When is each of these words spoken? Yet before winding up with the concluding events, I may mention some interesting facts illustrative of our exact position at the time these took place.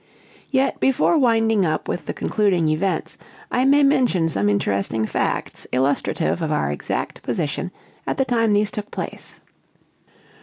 Yet 0.49 0.79
before 0.79 1.19
winding 1.19 1.63
up 1.63 1.87
with 1.87 2.07
the 2.07 2.13
concluding 2.15 2.69
events, 2.69 3.19
I 3.51 3.65
may 3.65 3.83
mention 3.83 4.29
some 4.29 4.49
interesting 4.49 5.05
facts 5.05 5.67
illustrative 5.71 6.41
of 6.41 6.51
our 6.51 6.71
exact 6.71 7.21
position 7.21 7.69
at 8.07 8.17
the 8.17 8.25
time 8.25 8.53
these 8.53 8.71
took 8.71 8.89
place. 8.89 9.41